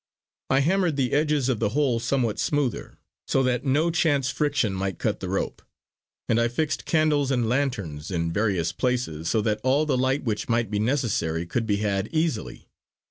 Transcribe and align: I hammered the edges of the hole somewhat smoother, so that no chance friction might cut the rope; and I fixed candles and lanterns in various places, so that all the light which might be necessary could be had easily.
I 0.49 0.61
hammered 0.61 0.95
the 0.95 1.11
edges 1.11 1.47
of 1.47 1.59
the 1.59 1.69
hole 1.77 1.99
somewhat 1.99 2.39
smoother, 2.39 2.97
so 3.27 3.43
that 3.43 3.65
no 3.65 3.91
chance 3.91 4.31
friction 4.31 4.73
might 4.73 4.97
cut 4.97 5.19
the 5.19 5.29
rope; 5.29 5.61
and 6.27 6.41
I 6.41 6.47
fixed 6.47 6.85
candles 6.85 7.29
and 7.29 7.47
lanterns 7.47 8.09
in 8.09 8.33
various 8.33 8.71
places, 8.71 9.29
so 9.29 9.41
that 9.41 9.61
all 9.63 9.85
the 9.85 9.99
light 9.99 10.23
which 10.23 10.49
might 10.49 10.71
be 10.71 10.79
necessary 10.79 11.45
could 11.45 11.67
be 11.67 11.77
had 11.77 12.09
easily. 12.11 12.67